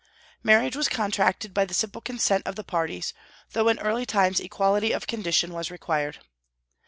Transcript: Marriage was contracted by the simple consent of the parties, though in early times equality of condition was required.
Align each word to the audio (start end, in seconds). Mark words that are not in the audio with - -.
Marriage 0.41 0.75
was 0.75 0.89
contracted 0.89 1.53
by 1.53 1.63
the 1.63 1.75
simple 1.75 2.01
consent 2.01 2.41
of 2.47 2.55
the 2.55 2.63
parties, 2.63 3.13
though 3.51 3.67
in 3.67 3.77
early 3.77 4.03
times 4.03 4.39
equality 4.39 4.91
of 4.93 5.05
condition 5.05 5.53
was 5.53 5.69
required. 5.69 6.17